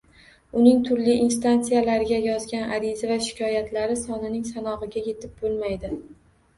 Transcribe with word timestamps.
Uning 0.61 0.79
turli 0.87 1.13
instansiyalarga 1.25 2.19
yozgan 2.29 2.75
ariza 2.79 3.13
va 3.13 3.21
shikoyatlari 3.29 4.01
sonining 4.05 4.45
sanog‘iga 4.53 5.09
yetib 5.09 5.41
bo‘lmaydi. 5.47 5.97